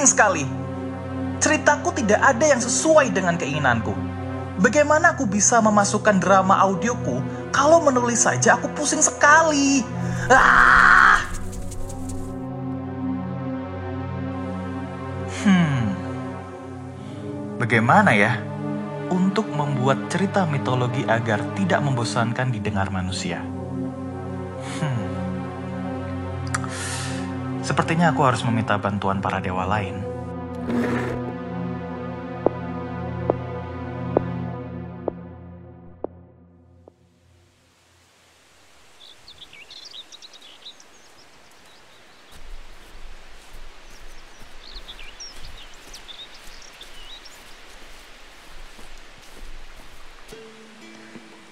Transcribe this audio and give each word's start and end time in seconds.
pusing 0.00 0.16
sekali. 0.16 0.44
Ceritaku 1.44 1.92
tidak 1.92 2.24
ada 2.24 2.44
yang 2.48 2.56
sesuai 2.56 3.12
dengan 3.12 3.36
keinginanku. 3.36 3.92
Bagaimana 4.56 5.12
aku 5.12 5.28
bisa 5.28 5.60
memasukkan 5.60 6.16
drama 6.16 6.56
audioku 6.56 7.20
kalau 7.52 7.84
menulis 7.84 8.24
saja 8.24 8.56
aku 8.56 8.72
pusing 8.72 9.04
sekali. 9.04 9.84
Ah! 10.32 11.20
Hmm. 15.44 15.92
Bagaimana 17.60 18.16
ya 18.16 18.40
untuk 19.12 19.52
membuat 19.52 20.08
cerita 20.08 20.48
mitologi 20.48 21.04
agar 21.04 21.44
tidak 21.60 21.84
membosankan 21.84 22.48
didengar 22.48 22.88
manusia? 22.88 23.59
Sepertinya 27.70 28.10
aku 28.10 28.26
harus 28.26 28.42
meminta 28.42 28.74
bantuan 28.82 29.22
para 29.22 29.38
dewa 29.38 29.62
lain. 29.62 29.94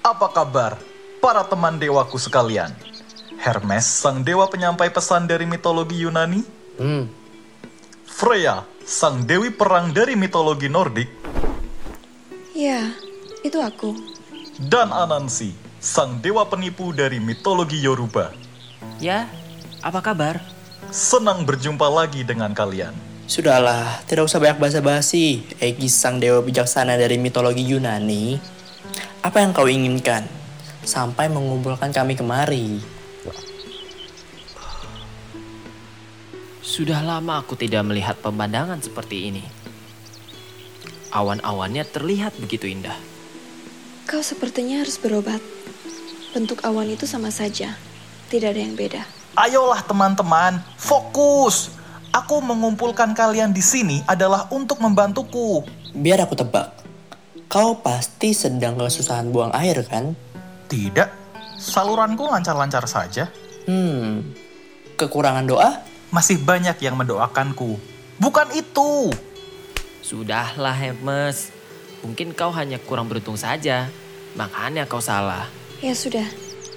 Apa 0.02 0.34
kabar 0.34 0.82
para 1.22 1.46
teman 1.46 1.78
dewaku 1.78 2.18
sekalian? 2.18 2.87
Hermes, 3.38 3.86
sang 3.86 4.26
dewa 4.26 4.50
penyampai 4.50 4.90
pesan 4.90 5.30
dari 5.30 5.46
mitologi 5.46 6.02
Yunani? 6.02 6.42
Hmm, 6.78 7.06
Freya, 8.18 8.66
sang 8.82 9.22
dewi 9.22 9.54
perang 9.54 9.94
dari 9.94 10.18
mitologi 10.18 10.66
Nordik? 10.66 11.06
Ya, 12.50 12.90
itu 13.46 13.62
aku. 13.62 13.94
Dan 14.58 14.90
Anansi, 14.90 15.54
sang 15.78 16.18
dewa 16.18 16.42
penipu 16.50 16.90
dari 16.90 17.22
mitologi 17.22 17.78
Yoruba? 17.78 18.34
ya, 18.98 19.30
apa 19.86 20.02
kabar? 20.02 20.42
Senang 20.90 21.46
berjumpa 21.46 21.86
lagi 21.86 22.26
dengan 22.26 22.50
kalian. 22.50 22.90
Sudahlah, 23.30 24.02
tidak 24.10 24.26
usah 24.26 24.42
banyak 24.42 24.58
basa-basi. 24.58 25.46
Aegis 25.62 25.94
sang 25.94 26.18
dewa 26.18 26.42
bijaksana 26.42 26.98
dari 26.98 27.22
mitologi 27.22 27.62
Yunani. 27.62 28.34
Apa 29.22 29.46
yang 29.46 29.54
kau 29.54 29.70
inginkan? 29.70 30.26
Sampai 30.82 31.30
mengumpulkan 31.30 31.94
kami 31.94 32.18
kemari. 32.18 32.97
Sudah 36.78 37.02
lama 37.02 37.42
aku 37.42 37.58
tidak 37.58 37.82
melihat 37.90 38.14
pemandangan 38.22 38.78
seperti 38.78 39.34
ini. 39.34 39.42
Awan-awannya 41.10 41.82
terlihat 41.82 42.38
begitu 42.38 42.70
indah. 42.70 42.94
Kau 44.06 44.22
sepertinya 44.22 44.86
harus 44.86 44.94
berobat. 44.94 45.42
Bentuk 46.30 46.62
awan 46.62 46.86
itu 46.86 47.02
sama 47.02 47.34
saja. 47.34 47.74
Tidak 48.30 48.54
ada 48.54 48.62
yang 48.62 48.78
beda. 48.78 49.02
Ayolah 49.34 49.82
teman-teman, 49.90 50.62
fokus. 50.78 51.74
Aku 52.14 52.38
mengumpulkan 52.38 53.10
kalian 53.10 53.50
di 53.50 53.58
sini 53.58 53.98
adalah 54.06 54.46
untuk 54.54 54.78
membantuku. 54.78 55.66
Biar 55.98 56.22
aku 56.22 56.38
tebak. 56.38 56.78
Kau 57.50 57.82
pasti 57.82 58.30
sedang 58.30 58.78
kesusahan 58.78 59.34
buang 59.34 59.50
air 59.50 59.82
kan? 59.82 60.14
Tidak, 60.70 61.10
saluranku 61.58 62.22
lancar-lancar 62.22 62.86
saja. 62.86 63.26
Hmm, 63.66 64.30
kekurangan 64.94 65.42
doa? 65.42 65.97
Masih 66.08 66.40
banyak 66.40 66.80
yang 66.80 66.96
mendoakanku. 66.96 67.76
Bukan 68.16 68.48
itu. 68.56 69.12
Sudahlah 70.00 70.72
Hermes, 70.72 71.52
mungkin 72.00 72.32
kau 72.32 72.48
hanya 72.48 72.80
kurang 72.80 73.12
beruntung 73.12 73.36
saja. 73.36 73.92
Makanya 74.32 74.88
kau 74.88 75.04
salah. 75.04 75.44
Ya 75.84 75.92
sudah, 75.92 76.24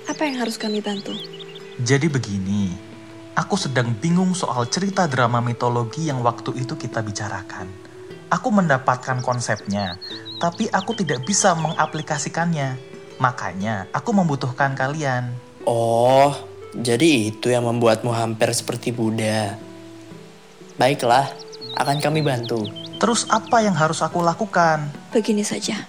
apa 0.04 0.28
yang 0.28 0.44
harus 0.44 0.60
kami 0.60 0.84
bantu? 0.84 1.16
Jadi 1.80 2.12
begini, 2.12 2.76
aku 3.34 3.56
sedang 3.56 3.96
bingung 3.96 4.36
soal 4.36 4.68
cerita 4.68 5.08
drama 5.08 5.40
mitologi 5.40 6.12
yang 6.12 6.20
waktu 6.22 6.52
itu 6.60 6.76
kita 6.76 7.00
bicarakan. 7.00 7.72
Aku 8.28 8.52
mendapatkan 8.52 9.24
konsepnya, 9.24 9.96
tapi 10.44 10.68
aku 10.72 10.92
tidak 10.96 11.24
bisa 11.24 11.56
mengaplikasikannya. 11.56 12.76
Makanya 13.16 13.88
aku 13.96 14.12
membutuhkan 14.12 14.76
kalian. 14.76 15.32
Oh, 15.64 16.36
jadi 16.72 17.36
itu 17.36 17.52
yang 17.52 17.68
membuatmu 17.68 18.16
hampir 18.16 18.48
seperti 18.56 18.96
Buddha. 18.96 19.60
Baiklah, 20.80 21.28
akan 21.76 22.00
kami 22.00 22.24
bantu. 22.24 22.64
Terus 22.96 23.28
apa 23.28 23.60
yang 23.60 23.76
harus 23.76 24.00
aku 24.00 24.24
lakukan? 24.24 24.88
Begini 25.12 25.44
saja. 25.44 25.84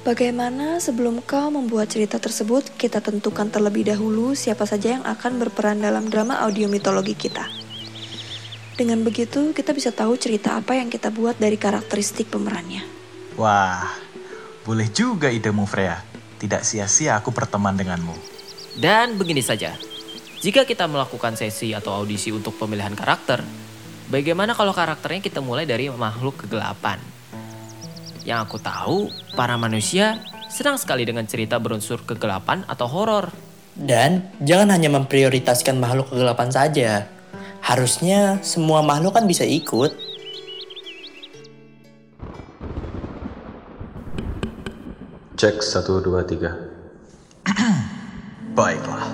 Bagaimana 0.00 0.80
sebelum 0.80 1.20
kau 1.26 1.52
membuat 1.52 1.92
cerita 1.92 2.16
tersebut, 2.16 2.72
kita 2.78 3.04
tentukan 3.04 3.50
terlebih 3.52 3.90
dahulu 3.90 4.32
siapa 4.32 4.64
saja 4.64 4.96
yang 4.96 5.04
akan 5.04 5.42
berperan 5.42 5.82
dalam 5.82 6.08
drama 6.08 6.40
audio 6.40 6.70
mitologi 6.72 7.12
kita. 7.12 7.44
Dengan 8.80 9.04
begitu, 9.04 9.52
kita 9.52 9.76
bisa 9.76 9.92
tahu 9.92 10.16
cerita 10.16 10.56
apa 10.56 10.78
yang 10.78 10.88
kita 10.88 11.12
buat 11.12 11.36
dari 11.36 11.60
karakteristik 11.60 12.32
pemerannya. 12.32 12.80
Wah, 13.36 13.92
boleh 14.64 14.88
juga 14.88 15.28
idemu 15.28 15.68
Freya. 15.68 16.00
Tidak 16.40 16.64
sia-sia 16.64 17.20
aku 17.20 17.28
berteman 17.28 17.76
denganmu. 17.76 18.39
Dan 18.80 19.20
begini 19.20 19.44
saja, 19.44 19.76
jika 20.40 20.64
kita 20.64 20.88
melakukan 20.88 21.36
sesi 21.36 21.76
atau 21.76 21.92
audisi 21.92 22.32
untuk 22.32 22.56
pemilihan 22.56 22.96
karakter, 22.96 23.44
bagaimana 24.08 24.56
kalau 24.56 24.72
karakternya 24.72 25.20
kita 25.20 25.44
mulai 25.44 25.68
dari 25.68 25.92
makhluk 25.92 26.48
kegelapan? 26.48 26.96
Yang 28.24 28.40
aku 28.48 28.56
tahu, 28.56 28.98
para 29.36 29.60
manusia 29.60 30.24
senang 30.48 30.80
sekali 30.80 31.04
dengan 31.04 31.28
cerita 31.28 31.60
berunsur 31.60 32.00
kegelapan 32.08 32.64
atau 32.64 32.88
horor. 32.88 33.28
Dan 33.76 34.32
jangan 34.40 34.72
hanya 34.72 34.88
memprioritaskan 34.96 35.76
makhluk 35.76 36.08
kegelapan 36.16 36.48
saja. 36.48 37.04
Harusnya 37.60 38.40
semua 38.40 38.80
makhluk 38.80 39.12
kan 39.12 39.28
bisa 39.28 39.44
ikut. 39.44 39.92
Cek 45.36 45.60
1, 45.60 46.00
2, 46.00 46.24
3. 46.24 46.69
Baiklah. 48.50 49.06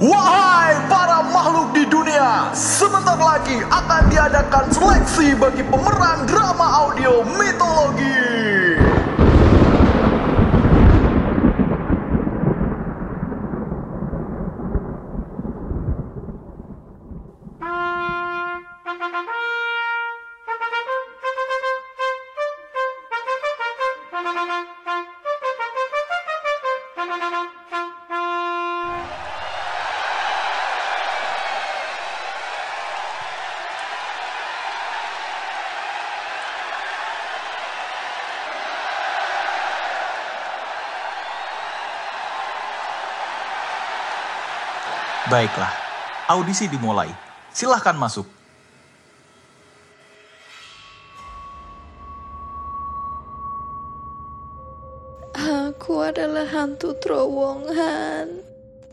Wahai 0.00 0.76
para 0.88 1.24
makhluk 1.28 1.76
di 1.76 1.84
dunia, 1.88 2.52
sebentar 2.56 3.16
lagi 3.16 3.60
akan 3.68 4.02
diadakan 4.08 4.64
seleksi 4.72 5.36
bagi 5.36 5.60
pemeran 5.64 6.24
drama 6.24 6.88
audio 6.88 7.20
mitologi. 7.36 8.75
Baiklah, 45.26 45.74
audisi 46.30 46.70
dimulai. 46.70 47.10
Silahkan 47.50 47.98
masuk. 47.98 48.30
Aku 55.34 55.98
adalah 55.98 56.46
hantu 56.46 56.94
terowongan. 57.02 58.38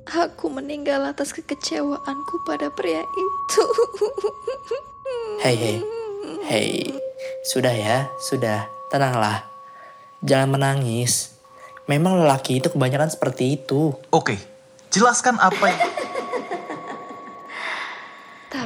Aku 0.09 0.49
meninggal 0.49 1.05
atas 1.05 1.37
kekecewaanku 1.37 2.35
pada 2.49 2.73
pria 2.73 3.05
itu. 3.05 3.65
Hei, 5.45 5.53
hei, 5.53 5.77
hei. 6.49 6.73
Sudah 7.45 7.77
ya, 7.77 8.09
sudah. 8.17 8.65
Tenanglah. 8.89 9.45
Jangan 10.25 10.49
menangis. 10.57 11.37
Memang 11.85 12.17
lelaki 12.17 12.57
itu 12.57 12.73
kebanyakan 12.73 13.13
seperti 13.13 13.61
itu. 13.61 13.93
Oke, 14.09 14.41
jelaskan 14.89 15.37
apa 15.37 15.69
yang... 15.69 15.92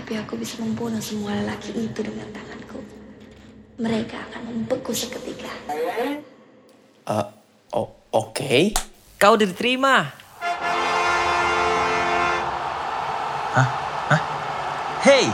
Tapi 0.07 0.24
aku 0.24 0.39
bisa 0.39 0.63
membunuh 0.63 1.04
semua 1.04 1.36
lelaki 1.36 1.75
itu 1.83 2.00
dengan 2.00 2.31
tanganku. 2.31 2.80
Mereka 3.75 4.15
akan 4.15 4.42
membeku 4.48 4.95
seketika. 4.95 5.51
Eh, 5.68 6.24
o- 7.75 7.92
oke. 8.15 8.71
Kau 9.19 9.36
diterima. 9.36 10.07
Hah? 13.51 13.68
Hah? 14.07 14.21
Hei, 15.04 15.27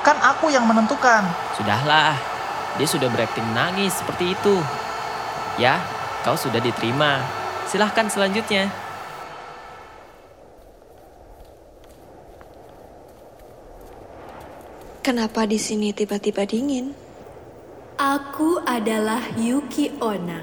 kan 0.00 0.16
aku 0.16 0.48
yang 0.48 0.64
menentukan. 0.64 1.28
Sudahlah, 1.60 2.16
dia 2.80 2.88
sudah 2.88 3.12
berakting 3.12 3.44
nangis 3.52 3.92
seperti 3.92 4.32
itu. 4.32 4.56
Ya, 5.60 5.84
kau 6.24 6.32
sudah 6.32 6.64
diterima. 6.64 7.20
Silahkan 7.68 8.08
selanjutnya. 8.08 8.72
Kenapa 15.04 15.44
di 15.44 15.60
sini 15.60 15.92
tiba-tiba 15.92 16.48
dingin? 16.48 16.96
Aku 18.00 18.64
adalah 18.64 19.20
Yuki 19.36 20.00
Onna. 20.00 20.40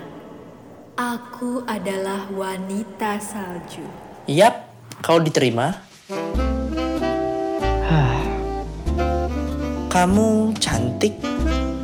Aku 0.93 1.65
adalah 1.65 2.29
wanita 2.29 3.17
salju. 3.17 3.81
Yap, 4.29 4.69
kau 5.01 5.17
diterima. 5.17 5.81
Kamu 9.97 10.53
cantik, 10.61 11.17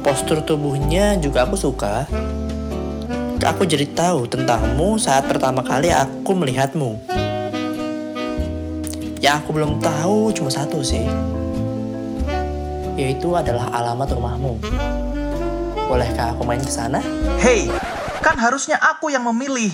postur 0.05 0.45
tubuhnya 0.45 1.17
juga 1.17 1.49
aku 1.49 1.57
suka. 1.57 2.05
Aku 3.41 3.65
jadi 3.65 3.89
tahu 3.89 4.29
tentangmu 4.29 5.01
saat 5.01 5.25
pertama 5.25 5.65
kali 5.65 5.89
aku 5.89 6.29
melihatmu. 6.29 6.93
Yang 9.17 9.33
aku 9.33 9.49
belum 9.49 9.81
tahu 9.81 10.29
cuma 10.29 10.53
satu 10.53 10.85
sih. 10.85 11.09
Yaitu 12.97 13.29
adalah 13.37 13.69
alamat 13.77 14.09
rumahmu. 14.09 14.57
Bolehkah 15.87 16.35
aku 16.35 16.43
main 16.43 16.59
ke 16.59 16.73
sana? 16.73 16.99
Hei, 17.39 17.71
kan 18.19 18.35
harusnya 18.35 18.75
aku 18.81 19.07
yang 19.13 19.23
memilih. 19.23 19.71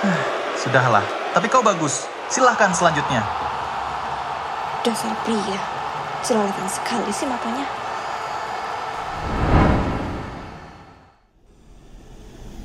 Sudahlah, 0.64 1.04
tapi 1.36 1.52
kau 1.52 1.60
bagus. 1.60 2.08
Silahkan 2.32 2.72
selanjutnya. 2.72 3.20
Dasar 4.80 5.12
pria. 5.20 5.60
Jelalatan 6.24 6.68
sekali 6.72 7.12
sih 7.12 7.28
matanya. 7.28 7.68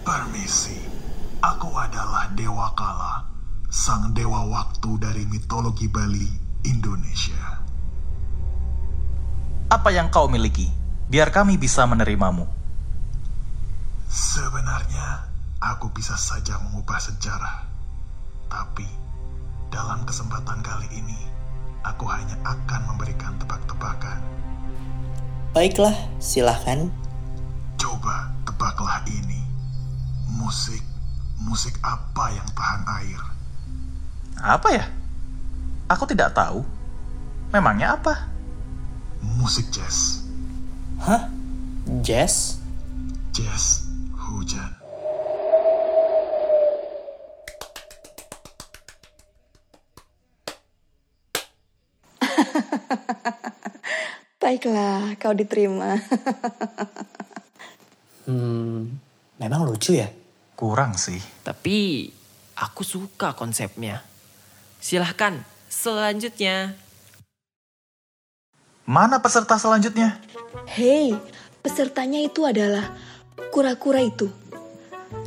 Permisi, 0.07 0.80
aku 1.44 1.68
adalah 1.75 2.31
Dewa 2.31 2.71
Kala, 2.80 3.27
sang 3.68 4.16
dewa 4.16 4.48
waktu 4.48 4.96
dari 4.96 5.24
mitologi 5.28 5.92
Bali, 5.92 6.28
Indonesia. 6.64 7.60
Apa 9.68 9.92
yang 9.92 10.08
kau 10.08 10.31
miliki? 10.31 10.72
Biar 11.12 11.31
kami 11.36 11.60
bisa 11.60 11.84
menerimamu. 11.84 12.48
Sebenarnya, 14.08 15.28
aku 15.60 15.92
bisa 15.92 16.16
saja 16.16 16.56
mengubah 16.64 16.96
sejarah. 16.96 17.68
Tapi, 18.48 18.88
dalam 19.68 20.08
kesempatan 20.08 20.64
kali 20.64 20.88
ini, 20.96 21.19
aku 21.84 22.08
hanya 22.08 22.40
akan 22.48 22.96
memberikan 22.96 23.36
tebak-tebakan. 23.36 24.24
Baiklah, 25.52 25.96
silahkan. 26.24 26.88
Coba 27.75 28.31
tebaklah 28.48 29.04
ini. 29.12 29.44
Musik, 30.40 30.84
musik 31.44 31.75
apa 31.84 32.31
yang 32.31 32.48
tahan 32.56 32.84
air? 33.04 33.37
Apa 34.42 34.69
ya? 34.69 34.86
Aku 35.89 36.06
tidak 36.06 36.36
tahu. 36.36 36.62
Memangnya 37.50 37.95
apa? 37.95 38.28
Musik 39.39 39.72
jazz, 39.72 40.22
Hah? 41.00 41.31
Jazz? 42.04 42.60
jazz 43.31 43.88
hujan. 44.13 44.75
Baiklah, 54.42 55.16
kau 55.22 55.33
diterima. 55.33 55.98
Hmm, 58.28 59.00
memang 59.40 59.63
lucu 59.63 59.95
ya? 59.95 60.12
Kurang 60.51 61.00
sih. 61.00 61.16
Tapi 61.48 62.12
aku 62.60 62.83
suka 62.83 63.31
konsepnya. 63.40 64.04
Silahkan 64.88 65.44
selanjutnya. 65.68 66.72
Mana 68.88 69.19
peserta 69.19 69.60
selanjutnya? 69.60 70.16
Hei, 70.63 71.12
pesertanya 71.60 72.24
itu 72.24 72.48
adalah 72.48 72.95
kura-kura 73.51 74.00
itu. 74.00 74.31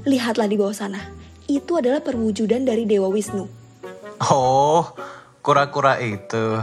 Lihatlah 0.09 0.49
di 0.49 0.57
bawah 0.57 0.73
sana. 0.73 0.97
Itu 1.45 1.77
adalah 1.77 2.01
perwujudan 2.01 2.65
dari 2.65 2.89
Dewa 2.89 3.13
Wisnu. 3.13 3.45
Oh, 4.33 4.97
kura-kura 5.45 6.01
itu. 6.01 6.57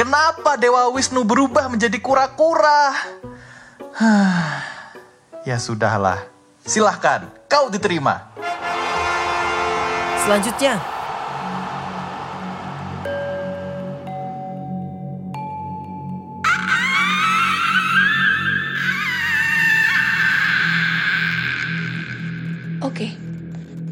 Kenapa 0.00 0.56
Dewa 0.56 0.88
Wisnu 0.88 1.20
berubah 1.28 1.68
menjadi 1.68 2.00
kura-kura? 2.00 2.96
ya 5.44 5.60
sudahlah. 5.60 6.24
Silahkan, 6.64 7.28
kau 7.44 7.68
diterima. 7.68 8.32
Selanjutnya. 10.28 10.76
Oke, 22.84 23.08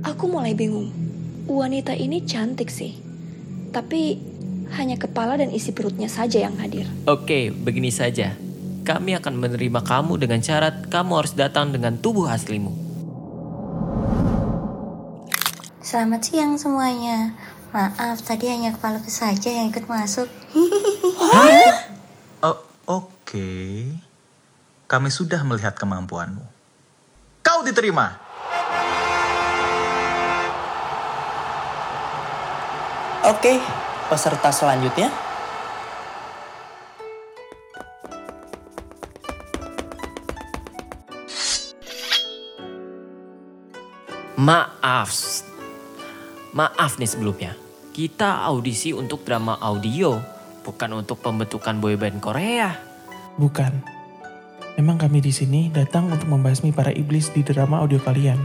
aku 0.04 0.28
mulai 0.28 0.52
bingung. 0.52 0.92
Wanita 1.48 1.96
ini 1.96 2.20
cantik 2.28 2.68
sih. 2.68 2.92
Tapi 3.72 4.20
hanya 4.76 5.00
kepala 5.00 5.40
dan 5.40 5.48
isi 5.48 5.72
perutnya 5.72 6.12
saja 6.12 6.44
yang 6.44 6.60
hadir. 6.60 6.84
Oke, 7.08 7.48
begini 7.48 7.88
saja. 7.88 8.36
Kami 8.84 9.16
akan 9.16 9.40
menerima 9.40 9.80
kamu 9.80 10.20
dengan 10.20 10.44
syarat 10.44 10.84
kamu 10.92 11.16
harus 11.16 11.32
datang 11.32 11.72
dengan 11.72 11.96
tubuh 11.96 12.28
aslimu. 12.28 12.85
Selamat 15.96 16.20
siang 16.28 16.60
semuanya. 16.60 17.32
Maaf, 17.72 18.20
tadi 18.20 18.52
hanya 18.52 18.68
kepalaku 18.68 19.08
saja 19.08 19.48
yang 19.48 19.72
ikut 19.72 19.88
masuk. 19.88 20.28
Oh, 22.44 22.60
Oke, 22.84 23.96
kami 24.92 25.08
sudah 25.08 25.40
melihat 25.40 25.72
kemampuanmu. 25.72 26.44
Kau 27.40 27.64
diterima. 27.64 28.12
Oke, 33.24 33.56
peserta 34.12 34.52
selanjutnya. 34.52 35.08
Maaf. 44.36 45.55
Maaf 46.56 46.96
nih 46.96 47.04
sebelumnya. 47.04 47.52
Kita 47.92 48.40
audisi 48.48 48.88
untuk 48.96 49.28
drama 49.28 49.60
audio, 49.60 50.16
bukan 50.64 51.04
untuk 51.04 51.20
pembentukan 51.20 51.76
boyband 51.76 52.16
Korea. 52.24 52.72
Bukan. 53.36 53.84
Memang 54.80 54.96
kami 54.96 55.20
di 55.20 55.36
sini 55.36 55.68
datang 55.68 56.08
untuk 56.08 56.32
membasmi 56.32 56.72
para 56.72 56.88
iblis 56.96 57.28
di 57.36 57.44
drama 57.44 57.84
audio 57.84 58.00
kalian. 58.00 58.40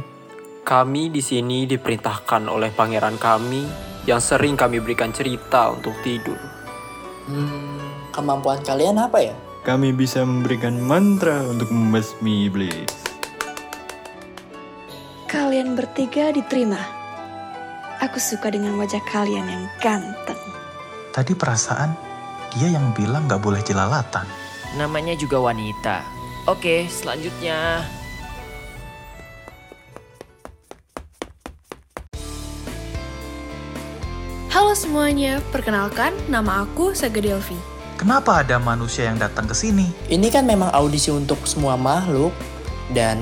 Kami 0.68 1.08
di 1.08 1.24
sini 1.24 1.64
diperintahkan 1.64 2.52
oleh 2.52 2.76
pangeran 2.76 3.16
kami 3.16 3.64
yang 4.04 4.20
sering 4.20 4.60
kami 4.60 4.84
berikan 4.84 5.16
cerita 5.16 5.72
untuk 5.72 5.96
tidur. 6.04 6.36
Hmm, 7.32 8.12
kemampuan 8.12 8.60
kalian 8.60 9.00
apa 9.00 9.24
ya? 9.24 9.36
Kami 9.64 9.96
bisa 9.96 10.28
memberikan 10.28 10.76
mantra 10.84 11.48
untuk 11.48 11.72
membasmi 11.72 12.52
iblis. 12.52 12.92
Kalian 15.32 15.80
bertiga 15.80 16.36
diterima. 16.36 17.01
Aku 18.02 18.18
suka 18.18 18.50
dengan 18.50 18.82
wajah 18.82 18.98
kalian 19.06 19.46
yang 19.46 19.66
ganteng. 19.78 20.42
Tadi 21.14 21.38
perasaan 21.38 21.94
dia 22.50 22.74
yang 22.74 22.90
bilang 22.98 23.30
gak 23.30 23.46
boleh 23.46 23.62
jelalatan. 23.62 24.26
Namanya 24.74 25.14
juga 25.14 25.38
wanita. 25.38 26.02
Oke, 26.50 26.90
selanjutnya. 26.90 27.86
Halo 34.50 34.74
semuanya, 34.74 35.38
perkenalkan 35.54 36.18
nama 36.26 36.66
aku 36.66 36.98
Saga 36.98 37.22
Delvi. 37.22 37.62
Kenapa 38.02 38.42
ada 38.42 38.58
manusia 38.58 39.14
yang 39.14 39.22
datang 39.22 39.46
ke 39.46 39.54
sini? 39.54 39.94
Ini 40.10 40.26
kan 40.34 40.50
memang 40.50 40.74
audisi 40.74 41.14
untuk 41.14 41.46
semua 41.46 41.78
makhluk 41.78 42.34
dan 42.98 43.22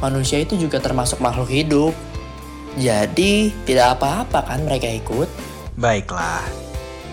manusia 0.00 0.40
itu 0.40 0.56
juga 0.56 0.80
termasuk 0.80 1.20
makhluk 1.20 1.52
hidup. 1.52 1.92
Jadi 2.74 3.54
tidak 3.62 3.98
apa-apa 3.98 4.42
kan 4.42 4.66
mereka 4.66 4.90
ikut. 4.90 5.30
Baiklah. 5.78 6.42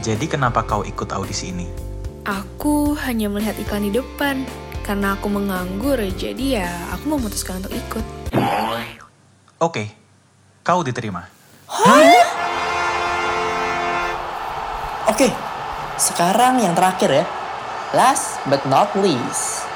Jadi 0.01 0.25
kenapa 0.25 0.65
kau 0.65 0.81
ikut 0.81 1.05
audisi 1.13 1.53
ini? 1.53 1.69
Aku 2.25 2.97
hanya 2.97 3.29
melihat 3.29 3.53
iklan 3.61 3.85
di 3.85 3.93
depan. 3.93 4.41
Karena 4.81 5.13
aku 5.13 5.29
menganggur, 5.29 6.01
jadi 6.17 6.65
ya 6.65 6.69
aku 6.97 7.13
memutuskan 7.13 7.61
untuk 7.61 7.77
ikut. 7.77 8.05
Oke. 9.61 9.93
kau 10.65 10.81
diterima. 10.81 11.29
Oke, 15.05 15.29
sekarang 16.01 16.61
yang 16.65 16.73
terakhir 16.73 17.21
ya. 17.21 17.25
Last 17.93 18.41
but 18.49 18.65
not 18.65 18.89
least. 18.97 19.70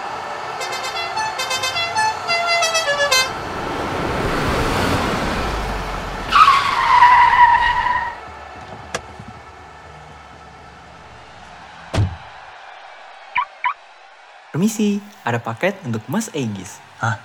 Permisi, 14.56 15.04
ada 15.28 15.36
paket 15.36 15.76
untuk 15.84 16.00
Mas 16.08 16.32
Egis. 16.32 16.80
Hah? 17.04 17.20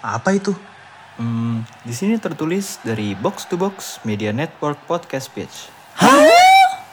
Apa 0.00 0.32
itu? 0.32 0.56
Hmm, 1.20 1.68
di 1.84 1.92
sini 1.92 2.16
tertulis 2.16 2.80
dari 2.80 3.12
Box 3.12 3.44
to 3.44 3.60
Box 3.60 4.00
Media 4.08 4.32
Network 4.32 4.80
Podcast 4.88 5.28
Pitch. 5.36 5.68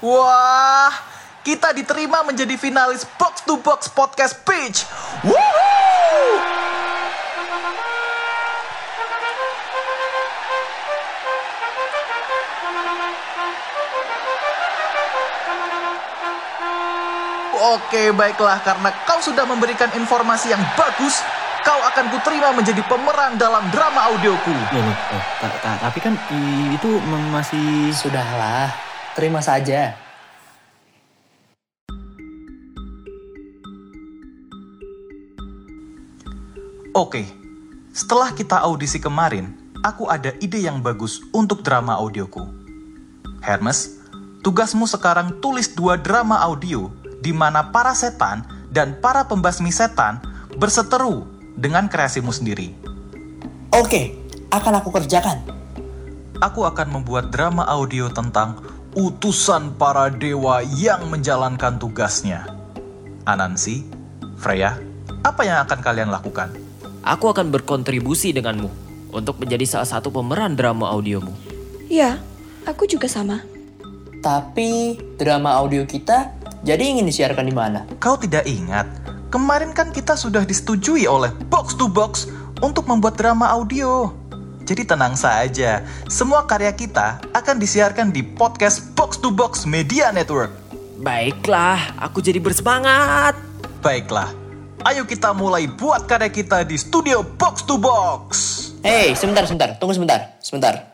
Wah, 0.03 0.91
kita 1.47 1.71
diterima 1.71 2.27
menjadi 2.27 2.59
finalis 2.59 3.07
Box 3.15 3.47
to 3.47 3.55
Box 3.63 3.87
Podcast 3.87 4.43
Pitch. 4.43 4.83
Woohoo! 5.23 5.48
Oke, 17.69 18.09
baiklah 18.09 18.65
karena 18.65 18.89
kau 19.05 19.21
sudah 19.21 19.45
memberikan 19.45 19.93
informasi 19.93 20.49
yang 20.49 20.63
bagus, 20.73 21.21
kau 21.61 21.77
akan 21.77 22.09
kuterima 22.09 22.49
menjadi 22.49 22.81
pemeran 22.89 23.37
dalam 23.37 23.61
drama 23.69 24.09
audioku. 24.09 24.49
Loh, 24.49 24.81
loh, 24.81 24.97
eh, 25.13 25.23
ta- 25.37 25.59
ta- 25.61 25.77
tapi 25.77 26.01
kan 26.01 26.17
itu 26.73 26.97
masih... 27.29 27.93
Sudahlah, 27.93 28.73
terima 29.13 29.37
saja. 29.45 29.93
Oke, 36.97 37.29
setelah 37.93 38.33
kita 38.33 38.65
audisi 38.65 38.97
kemarin, 38.97 39.53
aku 39.85 40.09
ada 40.09 40.33
ide 40.41 40.65
yang 40.65 40.81
bagus 40.81 41.21
untuk 41.29 41.61
drama 41.61 42.01
audioku. 42.01 42.49
Hermes, 43.45 44.01
tugasmu 44.41 44.89
sekarang 44.89 45.37
tulis 45.37 45.69
dua 45.77 46.01
drama 46.01 46.41
audio 46.41 46.98
di 47.19 47.35
mana 47.35 47.71
para 47.71 47.91
setan 47.95 48.43
dan 48.71 48.97
para 48.99 49.25
pembasmi 49.27 49.69
setan 49.73 50.21
berseteru 50.55 51.27
dengan 51.59 51.91
kreasimu 51.91 52.31
sendiri. 52.31 52.71
Oke, 53.75 54.15
akan 54.49 54.81
aku 54.81 54.89
kerjakan. 54.95 55.43
Aku 56.39 56.63
akan 56.63 56.87
membuat 56.89 57.35
drama 57.35 57.67
audio 57.67 58.07
tentang 58.07 58.63
utusan 58.95 59.75
para 59.75 60.09
dewa 60.09 60.63
yang 60.63 61.11
menjalankan 61.11 61.77
tugasnya. 61.77 62.47
Anansi, 63.27 63.85
Freya, 64.39 64.79
apa 65.21 65.43
yang 65.43 65.61
akan 65.67 65.79
kalian 65.83 66.09
lakukan? 66.09 66.49
Aku 67.03 67.29
akan 67.29 67.51
berkontribusi 67.51 68.31
denganmu 68.33 68.71
untuk 69.11 69.37
menjadi 69.37 69.65
salah 69.67 69.89
satu 69.89 70.09
pemeran 70.09 70.55
drama 70.55 70.89
audiomu. 70.89 71.35
Ya, 71.91 72.23
aku 72.63 72.87
juga 72.87 73.11
sama. 73.11 73.43
Tapi 74.19 74.99
drama 75.15 75.55
audio 75.59 75.83
kita 75.87 76.38
jadi 76.59 76.83
ingin 76.91 77.07
disiarkan 77.07 77.47
di 77.47 77.55
mana? 77.55 77.87
Kau 78.03 78.19
tidak 78.19 78.43
ingat? 78.43 78.83
Kemarin 79.31 79.71
kan 79.71 79.95
kita 79.95 80.19
sudah 80.19 80.43
disetujui 80.43 81.07
oleh 81.07 81.31
Box 81.47 81.79
to 81.79 81.87
Box 81.87 82.27
untuk 82.59 82.83
membuat 82.89 83.15
drama 83.15 83.47
audio. 83.47 84.11
Jadi 84.67 84.83
tenang 84.85 85.15
saja, 85.15 85.81
semua 86.11 86.43
karya 86.45 86.75
kita 86.75 87.23
akan 87.31 87.57
disiarkan 87.57 88.11
di 88.11 88.21
podcast 88.21 88.91
Box 88.93 89.17
to 89.23 89.31
Box 89.31 89.63
Media 89.63 90.11
Network. 90.11 90.51
Baiklah, 90.99 91.95
aku 91.95 92.19
jadi 92.19 92.43
bersemangat. 92.43 93.39
Baiklah, 93.79 94.29
ayo 94.83 95.07
kita 95.07 95.31
mulai 95.31 95.65
buat 95.65 96.05
karya 96.11 96.27
kita 96.27 96.67
di 96.67 96.75
studio 96.75 97.23
Box 97.23 97.63
to 97.63 97.79
Box. 97.79 98.27
Hei, 98.83 99.15
sebentar, 99.15 99.47
sebentar. 99.47 99.79
Tunggu 99.79 99.95
sebentar, 99.95 100.35
sebentar. 100.43 100.89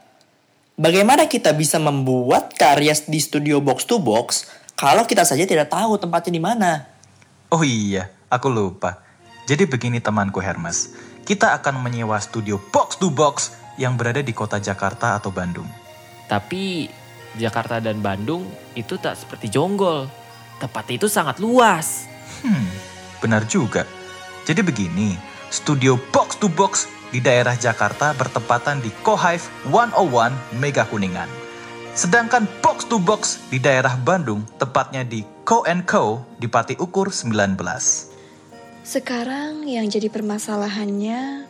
Bagaimana 0.75 1.25
kita 1.31 1.55
bisa 1.55 1.79
membuat 1.79 2.51
karya 2.59 2.91
di 3.07 3.15
studio 3.23 3.63
box 3.63 3.87
to 3.87 3.95
box 3.95 4.43
kalau 4.75 5.07
kita 5.07 5.23
saja 5.23 5.47
tidak 5.47 5.71
tahu 5.71 5.95
tempatnya 5.95 6.35
di 6.35 6.43
mana? 6.43 6.83
Oh 7.47 7.63
iya, 7.63 8.11
aku 8.27 8.51
lupa. 8.51 8.99
Jadi 9.47 9.63
begini 9.63 10.03
temanku 10.03 10.43
Hermes, 10.43 10.91
kita 11.23 11.55
akan 11.55 11.79
menyewa 11.79 12.19
studio 12.19 12.59
Box 12.75 12.99
to 12.99 13.07
Box 13.07 13.55
yang 13.79 13.95
berada 13.95 14.19
di 14.19 14.35
kota 14.35 14.59
Jakarta 14.59 15.15
atau 15.15 15.31
Bandung. 15.31 15.67
Tapi 16.27 16.91
Jakarta 17.39 17.79
dan 17.79 18.03
Bandung 18.03 18.43
itu 18.75 18.99
tak 18.99 19.15
seperti 19.15 19.47
Jonggol. 19.47 20.11
Tempat 20.59 20.85
itu 20.91 21.07
sangat 21.07 21.39
luas. 21.39 22.11
Hmm, 22.43 22.67
benar 23.23 23.47
juga. 23.47 23.87
Jadi 24.43 24.59
begini, 24.59 25.15
studio 25.47 25.95
Box 26.11 26.35
to 26.35 26.51
Box 26.51 26.91
di 27.15 27.23
daerah 27.23 27.55
Jakarta 27.55 28.11
bertepatan 28.11 28.83
di 28.83 28.91
Kohive 28.99 29.47
101 29.71 30.59
Mega 30.59 30.83
Kuningan. 30.83 31.44
Sedangkan 31.95 32.43
Box 32.59 32.91
to 32.91 32.99
Box 32.99 33.39
di 33.47 33.55
daerah 33.55 33.95
Bandung 33.95 34.43
tepatnya 34.59 35.07
di 35.07 35.23
Co 35.47 35.63
Co 35.87 36.27
di 36.35 36.43
Pati 36.51 36.75
Ukur 36.75 37.07
19. 37.07 37.55
Sekarang 38.83 39.63
yang 39.63 39.87
jadi 39.87 40.11
permasalahannya, 40.11 41.47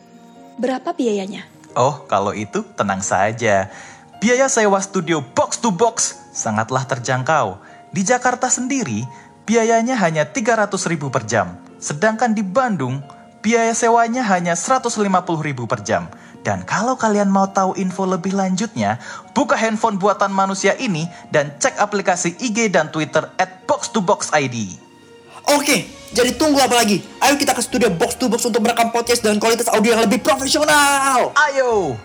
berapa 0.61 0.93
biayanya? 0.93 1.49
Oh, 1.73 2.05
kalau 2.05 2.29
itu 2.37 2.61
tenang 2.77 3.01
saja. 3.01 3.73
Biaya 4.21 4.45
sewa 4.45 4.77
studio 4.85 5.25
box 5.33 5.57
to 5.65 5.73
box 5.73 6.13
sangatlah 6.29 6.85
terjangkau. 6.85 7.57
Di 7.89 8.05
Jakarta 8.05 8.45
sendiri, 8.45 9.01
biayanya 9.49 9.97
hanya 9.97 10.29
300 10.29 10.77
ribu 10.85 11.09
per 11.09 11.25
jam. 11.25 11.57
Sedangkan 11.81 12.37
di 12.37 12.45
Bandung, 12.45 13.01
biaya 13.41 13.73
sewanya 13.73 14.21
hanya 14.29 14.53
150 14.53 14.93
ribu 15.41 15.65
per 15.65 15.81
jam. 15.81 16.05
Dan 16.45 16.61
kalau 16.61 16.93
kalian 16.93 17.25
mau 17.25 17.49
tahu 17.49 17.73
info 17.73 18.05
lebih 18.05 18.37
lanjutnya, 18.37 19.01
buka 19.33 19.57
handphone 19.57 19.97
buatan 19.97 20.29
manusia 20.29 20.77
ini 20.77 21.09
dan 21.33 21.49
cek 21.57 21.81
aplikasi 21.81 22.37
IG 22.37 22.69
dan 22.69 22.93
Twitter 22.93 23.25
at 23.41 23.65
box 23.65 23.89
to 23.89 23.97
box 23.97 24.29
ID. 24.29 24.77
Oke, 25.57 25.89
jadi 26.13 26.37
tunggu 26.37 26.61
apa 26.61 26.77
lagi? 26.77 27.01
Ayo 27.17 27.33
kita 27.41 27.57
ke 27.57 27.65
studio 27.65 27.89
box 27.89 28.21
to 28.21 28.29
box 28.29 28.45
untuk 28.45 28.61
merekam 28.61 28.93
podcast 28.93 29.25
dengan 29.25 29.41
kualitas 29.41 29.65
audio 29.73 29.97
yang 29.97 30.05
lebih 30.05 30.21
profesional. 30.21 31.33
Ayo, 31.49 31.97